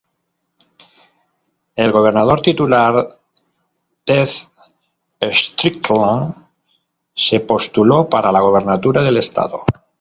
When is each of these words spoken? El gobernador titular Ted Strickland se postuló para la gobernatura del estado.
El 1.75 1.91
gobernador 1.91 2.41
titular 2.41 3.09
Ted 4.03 4.25
Strickland 5.21 6.33
se 7.13 7.39
postuló 7.41 8.09
para 8.09 8.31
la 8.31 8.39
gobernatura 8.41 9.03
del 9.03 9.17
estado. 9.17 9.63